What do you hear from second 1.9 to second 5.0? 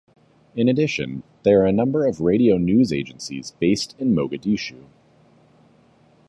of radio news agencies based in Mogadishu.